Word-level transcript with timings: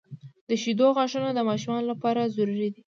•د 0.49 0.51
شیدو 0.61 0.87
غاښونه 0.95 1.29
د 1.33 1.39
ماشومانو 1.49 1.89
لپاره 1.91 2.31
ضروري 2.35 2.69
دي. 2.73 2.79